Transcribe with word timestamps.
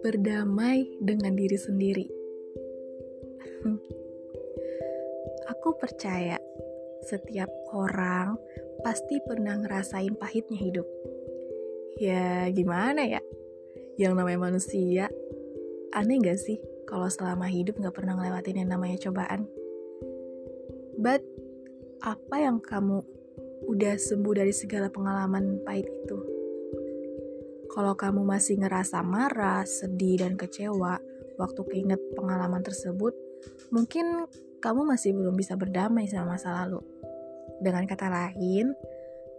Berdamai 0.00 0.96
dengan 1.04 1.36
diri 1.36 1.60
sendiri. 1.60 2.08
Aku 5.52 5.76
percaya 5.76 6.40
setiap 7.04 7.52
orang 7.76 8.40
pasti 8.80 9.20
pernah 9.28 9.60
ngerasain 9.60 10.16
pahitnya 10.16 10.56
hidup. 10.56 10.88
Ya, 12.00 12.48
gimana 12.56 13.04
ya? 13.04 13.20
Yang 14.00 14.12
namanya 14.16 14.40
manusia, 14.40 15.12
aneh 15.92 16.16
gak 16.24 16.40
sih 16.40 16.56
kalau 16.88 17.12
selama 17.12 17.44
hidup 17.52 17.76
gak 17.76 17.92
pernah 17.92 18.16
ngelewatin 18.16 18.56
yang 18.56 18.72
namanya 18.72 18.96
cobaan? 19.04 19.44
But, 20.96 21.20
apa 22.00 22.40
yang 22.40 22.64
kamu 22.64 23.15
udah 23.64 23.94
sembuh 23.96 24.34
dari 24.36 24.52
segala 24.52 24.92
pengalaman 24.92 25.64
pahit 25.64 25.88
itu? 25.88 26.18
Kalau 27.72 27.96
kamu 27.96 28.24
masih 28.24 28.60
ngerasa 28.60 29.00
marah, 29.00 29.64
sedih, 29.64 30.20
dan 30.20 30.36
kecewa 30.36 31.00
waktu 31.40 31.60
keinget 31.68 32.00
pengalaman 32.16 32.60
tersebut, 32.60 33.12
mungkin 33.72 34.28
kamu 34.60 34.88
masih 34.88 35.12
belum 35.12 35.36
bisa 35.36 35.56
berdamai 35.56 36.08
sama 36.08 36.36
masa 36.36 36.64
lalu. 36.64 36.80
Dengan 37.60 37.84
kata 37.84 38.08
lain, 38.08 38.72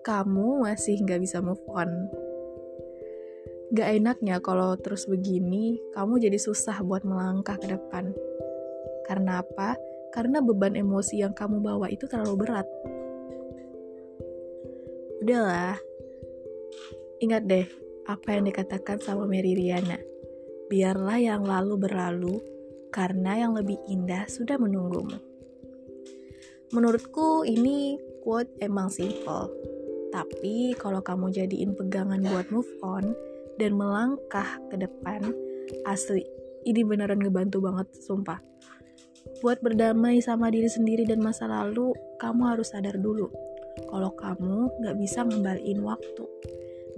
kamu 0.06 0.66
masih 0.66 1.02
nggak 1.02 1.22
bisa 1.22 1.42
move 1.42 1.62
on. 1.70 1.90
Gak 3.76 4.00
enaknya 4.00 4.40
kalau 4.40 4.80
terus 4.80 5.12
begini, 5.12 5.76
kamu 5.92 6.24
jadi 6.24 6.40
susah 6.40 6.80
buat 6.88 7.04
melangkah 7.04 7.60
ke 7.60 7.68
depan. 7.68 8.16
Karena 9.04 9.44
apa? 9.44 9.76
Karena 10.16 10.40
beban 10.40 10.80
emosi 10.80 11.20
yang 11.20 11.36
kamu 11.36 11.60
bawa 11.60 11.92
itu 11.92 12.08
terlalu 12.08 12.48
berat. 12.48 12.68
Udahlah, 15.28 15.76
ingat 17.20 17.52
deh 17.52 17.68
apa 18.08 18.40
yang 18.40 18.48
dikatakan 18.48 18.96
sama 19.04 19.28
Mary 19.28 19.60
Riana. 19.60 20.00
Biarlah 20.72 21.20
yang 21.20 21.44
lalu 21.44 21.76
berlalu, 21.76 22.40
karena 22.96 23.44
yang 23.44 23.52
lebih 23.52 23.76
indah 23.92 24.24
sudah 24.32 24.56
menunggumu. 24.56 25.20
Menurutku 26.72 27.44
ini 27.44 28.00
quote 28.24 28.56
emang 28.64 28.88
simple, 28.88 29.52
tapi 30.16 30.72
kalau 30.80 31.04
kamu 31.04 31.36
jadiin 31.36 31.76
pegangan 31.76 32.24
buat 32.24 32.48
move 32.48 32.72
on 32.80 33.12
dan 33.60 33.76
melangkah 33.76 34.48
ke 34.72 34.80
depan, 34.80 35.28
asli, 35.84 36.24
ini 36.64 36.88
beneran 36.88 37.20
ngebantu 37.20 37.60
banget, 37.60 37.92
sumpah. 38.00 38.40
Buat 39.44 39.60
berdamai 39.60 40.24
sama 40.24 40.48
diri 40.48 40.72
sendiri 40.72 41.04
dan 41.04 41.20
masa 41.20 41.52
lalu, 41.52 41.92
kamu 42.16 42.56
harus 42.56 42.72
sadar 42.72 42.96
dulu 42.96 43.28
kalau 43.86 44.10
kamu 44.18 44.74
gak 44.82 44.98
bisa 44.98 45.22
ngembaliin 45.22 45.86
waktu 45.86 46.26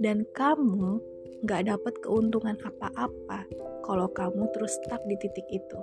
dan 0.00 0.24
kamu 0.32 1.00
gak 1.44 1.68
dapat 1.68 1.94
keuntungan 2.00 2.56
apa-apa 2.60 3.44
kalau 3.84 4.08
kamu 4.12 4.48
terus 4.56 4.76
stuck 4.80 5.00
di 5.04 5.16
titik 5.20 5.46
itu. 5.48 5.78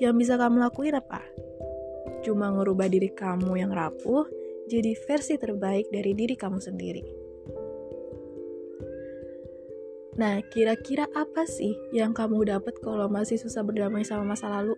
Yang 0.00 0.14
bisa 0.24 0.34
kamu 0.40 0.64
lakuin 0.64 0.96
apa? 0.96 1.20
Cuma 2.24 2.52
ngerubah 2.52 2.88
diri 2.88 3.12
kamu 3.12 3.60
yang 3.60 3.72
rapuh 3.72 4.24
jadi 4.68 4.94
versi 5.08 5.34
terbaik 5.36 5.88
dari 5.90 6.12
diri 6.16 6.36
kamu 6.36 6.58
sendiri. 6.60 7.02
Nah, 10.20 10.36
kira-kira 10.52 11.08
apa 11.16 11.48
sih 11.48 11.72
yang 11.96 12.12
kamu 12.12 12.44
dapat 12.44 12.76
kalau 12.84 13.08
masih 13.08 13.40
susah 13.40 13.64
berdamai 13.64 14.04
sama 14.04 14.36
masa 14.36 14.52
lalu? 14.52 14.76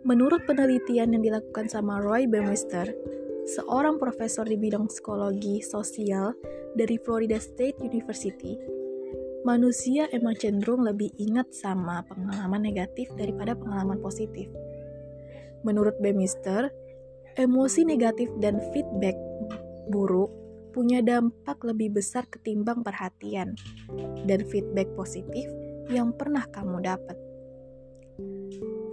Menurut 0.00 0.48
penelitian 0.48 1.12
yang 1.12 1.20
dilakukan 1.20 1.68
sama 1.68 2.00
Roy 2.00 2.24
Baumeister, 2.24 2.88
seorang 3.48 3.96
profesor 3.96 4.44
di 4.44 4.56
bidang 4.60 4.90
psikologi 4.90 5.64
sosial 5.64 6.36
dari 6.76 7.00
Florida 7.00 7.40
State 7.40 7.80
University, 7.80 8.58
manusia 9.42 10.04
emang 10.12 10.36
cenderung 10.36 10.84
lebih 10.84 11.08
ingat 11.16 11.48
sama 11.56 12.04
pengalaman 12.04 12.60
negatif 12.60 13.08
daripada 13.16 13.56
pengalaman 13.56 13.98
positif. 14.00 14.48
Menurut 15.64 15.96
Bemister, 16.00 16.68
emosi 17.36 17.84
negatif 17.88 18.28
dan 18.40 18.60
feedback 18.72 19.16
buruk 19.88 20.30
punya 20.70 21.02
dampak 21.02 21.58
lebih 21.66 21.98
besar 21.98 22.24
ketimbang 22.30 22.86
perhatian 22.86 23.58
dan 24.24 24.40
feedback 24.46 24.86
positif 24.94 25.50
yang 25.90 26.14
pernah 26.14 26.46
kamu 26.54 26.78
dapat. 26.86 27.16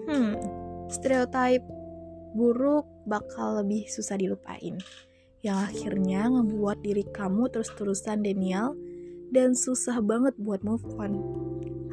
Hmm, 0.10 0.34
stereotip 0.90 1.77
buruk 2.36 2.88
bakal 3.06 3.64
lebih 3.64 3.88
susah 3.88 4.20
dilupain. 4.20 4.80
Yang 5.46 5.58
akhirnya 5.72 6.28
ngebuat 6.28 6.84
diri 6.84 7.06
kamu 7.14 7.48
terus-terusan 7.54 8.26
denial 8.26 8.76
dan 9.32 9.56
susah 9.56 10.00
banget 10.04 10.34
buat 10.40 10.64
move 10.64 10.84
on. 10.98 11.14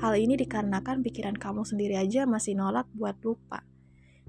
Hal 0.03 0.19
ini 0.19 0.35
dikarenakan 0.35 1.07
pikiran 1.07 1.39
kamu 1.39 1.63
sendiri 1.63 1.95
aja 1.95 2.27
masih 2.27 2.59
nolak 2.59 2.91
buat 2.99 3.15
lupa 3.23 3.63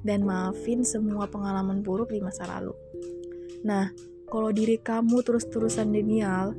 dan 0.06 0.22
maafin 0.22 0.86
semua 0.86 1.26
pengalaman 1.26 1.82
buruk 1.82 2.14
di 2.14 2.22
masa 2.22 2.46
lalu. 2.46 2.78
Nah, 3.66 3.90
kalau 4.30 4.54
diri 4.54 4.78
kamu 4.78 5.26
terus-terusan 5.26 5.90
denial, 5.90 6.54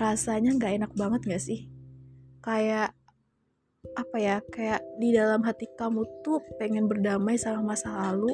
rasanya 0.00 0.56
nggak 0.56 0.72
enak 0.80 0.92
banget 0.96 1.20
gak 1.28 1.42
sih? 1.44 1.68
Kayak 2.40 2.97
apa 3.98 4.16
ya 4.22 4.36
kayak 4.54 4.78
di 5.02 5.10
dalam 5.10 5.42
hati 5.42 5.66
kamu 5.74 6.06
tuh 6.22 6.38
pengen 6.62 6.86
berdamai 6.86 7.34
sama 7.34 7.74
masa 7.74 7.90
lalu 7.90 8.30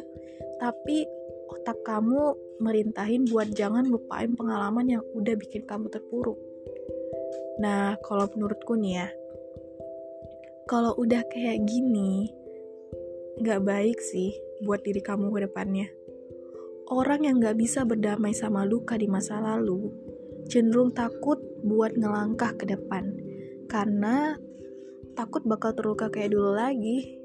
tapi 0.60 1.08
otak 1.48 1.80
kamu 1.88 2.36
merintahin 2.60 3.24
buat 3.28 3.48
jangan 3.52 3.88
lupain 3.88 4.32
pengalaman 4.36 4.98
yang 4.98 5.02
udah 5.16 5.34
bikin 5.34 5.64
kamu 5.66 5.90
terpuruk. 5.90 6.38
Nah, 7.58 7.98
kalau 8.02 8.26
menurutku 8.34 8.74
nih 8.78 9.04
ya, 9.04 9.08
kalau 10.66 10.94
udah 10.98 11.22
kayak 11.30 11.62
gini, 11.66 12.30
gak 13.42 13.62
baik 13.62 13.98
sih 14.00 14.34
buat 14.62 14.82
diri 14.82 15.02
kamu 15.02 15.30
ke 15.34 15.40
depannya. 15.50 15.88
Orang 16.90 17.24
yang 17.24 17.40
gak 17.40 17.58
bisa 17.58 17.82
berdamai 17.86 18.36
sama 18.36 18.66
luka 18.66 18.98
di 18.98 19.08
masa 19.08 19.40
lalu, 19.40 19.90
cenderung 20.50 20.92
takut 20.92 21.40
buat 21.64 21.96
ngelangkah 21.96 22.54
ke 22.58 22.64
depan, 22.68 23.14
karena 23.66 24.36
takut 25.14 25.46
bakal 25.46 25.72
terluka 25.72 26.10
kayak 26.10 26.34
dulu 26.34 26.54
lagi. 26.54 27.18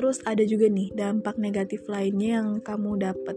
Terus 0.00 0.24
ada 0.24 0.40
juga 0.48 0.70
nih 0.72 0.88
dampak 0.96 1.36
negatif 1.36 1.84
lainnya 1.84 2.40
yang 2.40 2.48
kamu 2.64 2.96
dapat 2.96 3.36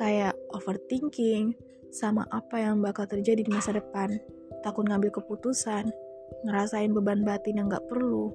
kayak 0.00 0.32
overthinking 0.56 1.52
sama 1.92 2.24
apa 2.32 2.56
yang 2.56 2.80
bakal 2.80 3.04
terjadi 3.04 3.44
di 3.44 3.52
masa 3.52 3.76
depan, 3.76 4.16
takut 4.64 4.88
ngambil 4.88 5.12
keputusan, 5.12 5.92
ngerasain 6.48 6.94
beban 6.96 7.20
batin 7.20 7.60
yang 7.60 7.68
gak 7.68 7.84
perlu, 7.90 8.32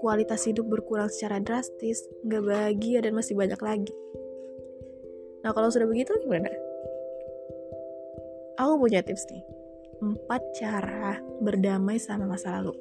kualitas 0.00 0.48
hidup 0.48 0.64
berkurang 0.72 1.12
secara 1.12 1.36
drastis, 1.42 2.00
gak 2.24 2.48
bahagia 2.48 3.04
dan 3.04 3.12
masih 3.12 3.36
banyak 3.36 3.60
lagi. 3.60 3.92
Nah 5.44 5.52
kalau 5.52 5.68
sudah 5.68 5.84
begitu 5.84 6.16
gimana? 6.22 6.48
Aku 8.56 8.80
punya 8.80 9.04
tips 9.04 9.28
nih. 9.28 9.61
Empat 10.02 10.42
cara 10.58 11.22
berdamai 11.38 12.02
sama 12.02 12.26
masa 12.26 12.58
lalu. 12.58 12.74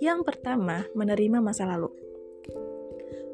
Yang 0.00 0.24
pertama, 0.24 0.88
menerima 0.96 1.44
masa 1.44 1.68
lalu. 1.68 1.92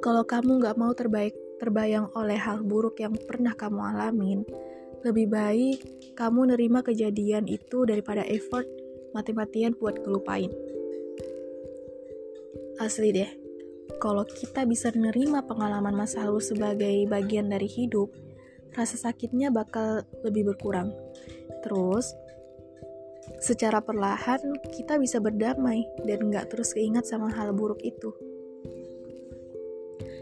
Kalau 0.02 0.26
kamu 0.26 0.58
nggak 0.58 0.74
mau 0.74 0.90
terbaik 0.90 1.38
terbayang 1.62 2.10
oleh 2.18 2.34
hal 2.34 2.66
buruk 2.66 2.98
yang 2.98 3.14
pernah 3.14 3.54
kamu 3.54 3.94
alamin, 3.94 4.42
lebih 5.06 5.30
baik 5.30 5.78
kamu 6.18 6.50
nerima 6.50 6.82
kejadian 6.82 7.46
itu 7.46 7.86
daripada 7.86 8.26
effort 8.26 8.66
mati-matian 9.14 9.78
buat 9.78 10.02
ngelupain. 10.02 10.50
Asli 12.82 13.14
deh, 13.14 13.30
kalau 14.02 14.26
kita 14.26 14.66
bisa 14.66 14.90
nerima 14.98 15.46
pengalaman 15.46 15.94
masa 15.94 16.26
lalu 16.26 16.42
sebagai 16.42 17.06
bagian 17.06 17.54
dari 17.54 17.70
hidup, 17.70 18.10
rasa 18.74 18.98
sakitnya 18.98 19.54
bakal 19.54 20.02
lebih 20.26 20.50
berkurang. 20.50 20.90
Terus, 21.60 22.16
secara 23.40 23.80
perlahan 23.80 24.60
kita 24.68 25.00
bisa 25.00 25.16
berdamai 25.16 25.88
dan 26.04 26.28
nggak 26.28 26.52
terus 26.52 26.76
keingat 26.76 27.08
sama 27.08 27.32
hal 27.32 27.56
buruk 27.56 27.80
itu. 27.80 28.12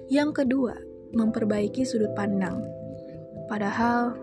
Yang 0.09 0.41
kedua, 0.41 0.79
memperbaiki 1.13 1.85
sudut 1.85 2.15
pandang. 2.17 2.65
Padahal, 3.51 4.17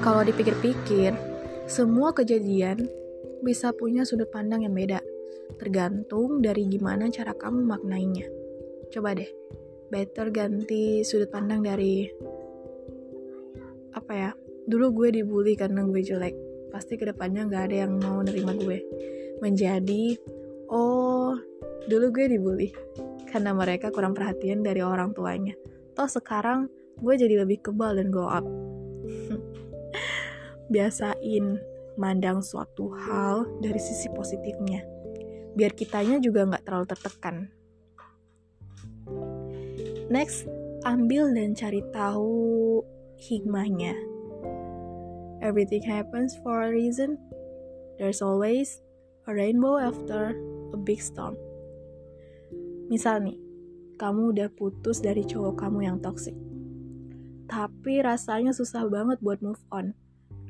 kalau 0.00 0.24
dipikir-pikir, 0.24 1.12
semua 1.68 2.14
kejadian 2.16 2.88
bisa 3.44 3.74
punya 3.76 4.06
sudut 4.06 4.30
pandang 4.32 4.64
yang 4.64 4.72
beda, 4.72 5.02
tergantung 5.60 6.40
dari 6.40 6.64
gimana 6.70 7.12
cara 7.12 7.36
kamu 7.36 7.68
maknainya. 7.68 8.24
Coba 8.88 9.12
deh, 9.12 9.28
better 9.92 10.32
ganti 10.32 11.04
sudut 11.04 11.28
pandang 11.28 11.60
dari 11.60 12.08
apa 13.92 14.12
ya? 14.12 14.30
Dulu 14.64 15.04
gue 15.04 15.20
dibully 15.20 15.52
karena 15.60 15.84
gue 15.84 16.00
jelek, 16.00 16.36
pasti 16.74 16.98
ke 16.98 17.06
depannya 17.06 17.46
gak 17.46 17.70
ada 17.70 17.86
yang 17.86 18.02
mau 18.02 18.18
nerima 18.18 18.50
gue. 18.58 18.82
Menjadi, 19.38 20.18
oh, 20.66 21.38
dulu 21.86 22.10
gue 22.10 22.34
dibully 22.34 22.74
karena 23.30 23.54
mereka 23.54 23.94
kurang 23.94 24.10
perhatian 24.10 24.66
dari 24.66 24.82
orang 24.82 25.14
tuanya. 25.14 25.54
Toh 25.94 26.10
sekarang 26.10 26.66
gue 26.98 27.14
jadi 27.14 27.46
lebih 27.46 27.70
kebal 27.70 27.94
dan 27.94 28.10
go 28.10 28.26
up. 28.26 28.42
Biasain 30.74 31.62
mandang 31.94 32.42
suatu 32.42 32.90
hal 32.90 33.46
dari 33.62 33.78
sisi 33.78 34.10
positifnya. 34.10 34.82
Biar 35.54 35.78
kitanya 35.78 36.18
juga 36.18 36.42
nggak 36.42 36.66
terlalu 36.66 36.86
tertekan. 36.90 37.36
Next, 40.10 40.50
ambil 40.82 41.30
dan 41.30 41.54
cari 41.54 41.86
tahu 41.94 42.82
hikmahnya. 43.18 44.13
Everything 45.44 45.84
happens 45.84 46.40
for 46.40 46.64
a 46.64 46.72
reason. 46.72 47.20
There's 48.00 48.24
always 48.24 48.80
a 49.28 49.36
rainbow 49.36 49.76
after 49.76 50.32
a 50.72 50.78
big 50.80 51.04
storm. 51.04 51.36
Misal 52.88 53.28
nih, 53.28 53.36
kamu 54.00 54.32
udah 54.32 54.48
putus 54.56 55.04
dari 55.04 55.20
cowok 55.20 55.60
kamu 55.60 55.84
yang 55.84 56.00
toxic. 56.00 56.32
Tapi 57.44 58.00
rasanya 58.00 58.56
susah 58.56 58.88
banget 58.88 59.20
buat 59.20 59.44
move 59.44 59.60
on 59.68 59.92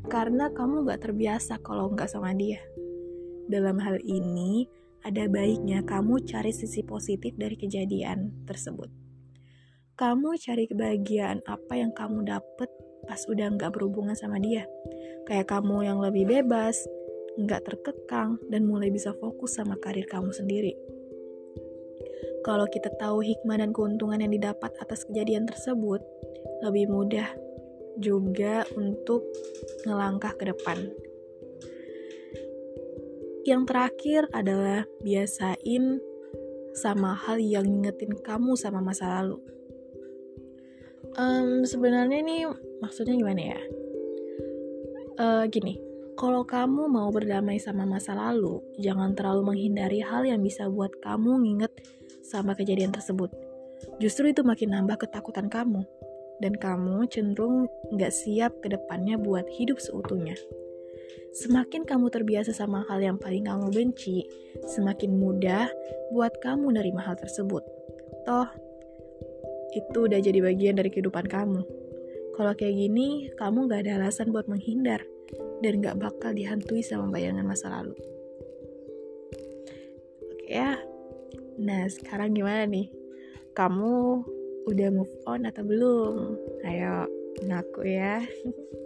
karena 0.06 0.52
kamu 0.54 0.86
gak 0.86 1.10
terbiasa 1.10 1.58
kalau 1.58 1.90
nggak 1.90 2.06
sama 2.06 2.30
dia. 2.30 2.62
Dalam 3.50 3.82
hal 3.82 3.98
ini, 4.06 4.70
ada 5.02 5.26
baiknya 5.26 5.82
kamu 5.82 6.22
cari 6.22 6.54
sisi 6.54 6.86
positif 6.86 7.34
dari 7.34 7.58
kejadian 7.58 8.46
tersebut. 8.46 8.88
Kamu 9.98 10.38
cari 10.38 10.70
kebahagiaan 10.70 11.42
apa 11.44 11.82
yang 11.82 11.90
kamu 11.90 12.24
dapet 12.24 12.70
pas 13.04 13.20
udah 13.28 13.52
nggak 13.52 13.70
berhubungan 13.76 14.16
sama 14.16 14.40
dia. 14.40 14.64
Kayak 15.24 15.48
kamu 15.48 15.88
yang 15.88 15.98
lebih 16.04 16.28
bebas, 16.28 16.76
nggak 17.40 17.64
terkekang, 17.64 18.36
dan 18.52 18.68
mulai 18.68 18.92
bisa 18.92 19.16
fokus 19.16 19.56
sama 19.56 19.80
karir 19.80 20.04
kamu 20.04 20.30
sendiri. 20.30 20.76
Kalau 22.44 22.68
kita 22.68 22.92
tahu 23.00 23.24
hikmah 23.24 23.56
dan 23.56 23.72
keuntungan 23.72 24.20
yang 24.20 24.28
didapat 24.28 24.76
atas 24.76 25.08
kejadian 25.08 25.48
tersebut, 25.48 26.04
lebih 26.60 26.92
mudah 26.92 27.32
juga 27.96 28.68
untuk 28.76 29.24
ngelangkah 29.88 30.36
ke 30.36 30.52
depan. 30.52 30.92
Yang 33.44 33.62
terakhir 33.68 34.22
adalah 34.32 34.84
biasain 35.00 36.00
sama 36.76 37.16
hal 37.16 37.40
yang 37.40 37.64
ngingetin 37.64 38.16
kamu 38.20 38.56
sama 38.56 38.80
masa 38.80 39.20
lalu. 39.20 39.40
Um, 41.14 41.62
sebenarnya 41.62 42.18
ini 42.20 42.44
maksudnya 42.82 43.14
gimana 43.14 43.54
ya? 43.54 43.60
Uh, 45.14 45.46
gini, 45.46 45.78
kalau 46.18 46.42
kamu 46.42 46.90
mau 46.90 47.06
berdamai 47.14 47.62
sama 47.62 47.86
masa 47.86 48.18
lalu, 48.18 48.58
jangan 48.82 49.14
terlalu 49.14 49.54
menghindari 49.54 50.02
hal 50.02 50.26
yang 50.26 50.42
bisa 50.42 50.66
buat 50.66 50.90
kamu 51.02 51.42
nginget 51.46 51.70
sama 52.26 52.58
kejadian 52.58 52.90
tersebut. 52.90 53.30
Justru 54.02 54.34
itu 54.34 54.42
makin 54.42 54.74
nambah 54.74 55.06
ketakutan 55.06 55.46
kamu 55.46 55.86
dan 56.42 56.54
kamu 56.58 57.06
cenderung 57.06 57.70
nggak 57.94 58.10
siap 58.10 58.58
ke 58.58 58.74
depannya 58.74 59.14
buat 59.14 59.46
hidup 59.54 59.78
seutuhnya. 59.78 60.34
Semakin 61.34 61.86
kamu 61.86 62.10
terbiasa 62.10 62.54
sama 62.54 62.82
hal 62.86 62.98
yang 62.98 63.18
paling 63.18 63.46
kamu 63.46 63.70
benci, 63.70 64.26
semakin 64.70 65.14
mudah 65.14 65.70
buat 66.10 66.38
kamu 66.42 66.74
menerima 66.74 67.00
hal 67.06 67.18
tersebut. 67.18 67.62
Toh, 68.26 68.50
itu 69.74 69.98
udah 70.10 70.18
jadi 70.22 70.38
bagian 70.42 70.78
dari 70.78 70.90
kehidupan 70.94 71.26
kamu. 71.26 71.83
Kalau 72.34 72.52
kayak 72.58 72.74
gini, 72.74 73.30
kamu 73.38 73.70
gak 73.70 73.86
ada 73.86 74.02
alasan 74.02 74.34
buat 74.34 74.50
menghindar 74.50 75.06
dan 75.62 75.78
gak 75.78 76.02
bakal 76.02 76.34
dihantui 76.34 76.82
sama 76.82 77.06
bayangan 77.08 77.46
masa 77.46 77.70
lalu. 77.70 77.94
Oke 80.34 80.50
ya, 80.50 80.76
nah 81.62 81.86
sekarang 81.86 82.34
gimana 82.34 82.66
nih? 82.66 82.90
Kamu 83.54 84.26
udah 84.66 84.88
move 84.90 85.14
on 85.30 85.46
atau 85.46 85.62
belum? 85.62 86.34
Ayo 86.66 87.06
ngaku 87.46 87.80
ya. 87.86 88.18